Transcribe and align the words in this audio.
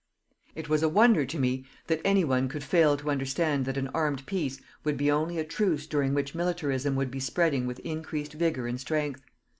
It 0.55 0.67
was 0.67 0.81
a 0.81 0.89
wonder 0.89 1.27
to 1.27 1.37
me 1.37 1.63
that 1.85 2.01
any 2.03 2.23
one 2.23 2.49
could 2.49 2.63
fail 2.63 2.97
to 2.97 3.11
understand 3.11 3.65
that 3.65 3.77
an 3.77 3.87
armed 3.93 4.25
peace 4.25 4.59
would 4.83 4.97
be 4.97 5.11
only 5.11 5.37
a 5.37 5.43
truce 5.43 5.85
during 5.85 6.15
which 6.15 6.33
militarism 6.33 6.95
would 6.95 7.11
be 7.11 7.19
spreading 7.19 7.67
with 7.67 7.77
increased 7.81 8.33
vigour 8.33 8.65
and 8.65 8.79
strength. 8.81 9.21